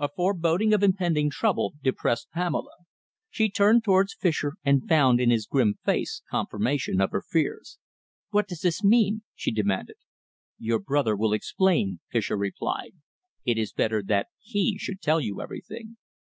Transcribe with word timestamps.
A 0.00 0.08
foreboding 0.08 0.74
of 0.74 0.82
impending 0.82 1.30
trouble 1.30 1.74
depressed 1.80 2.28
Pamela. 2.32 2.72
She 3.30 3.48
turned 3.48 3.84
towards 3.84 4.14
Fischer 4.18 4.54
and 4.64 4.88
found 4.88 5.20
in 5.20 5.30
his 5.30 5.46
grim 5.46 5.76
face 5.84 6.22
confirmation 6.28 7.00
of 7.00 7.12
her 7.12 7.22
fears. 7.22 7.78
"What 8.30 8.48
does 8.48 8.62
this 8.62 8.82
mean?" 8.82 9.22
she 9.32 9.52
demanded. 9.52 9.98
"Your 10.58 10.80
brother 10.80 11.14
will 11.14 11.32
explain," 11.32 12.00
Fischer 12.10 12.36
replied. 12.36 12.94
"It 13.44 13.58
is 13.58 13.72
better 13.72 14.02
that 14.08 14.26
he 14.40 14.76
should 14.76 15.00
tell 15.00 15.20
you 15.20 15.40
everything." 15.40 15.98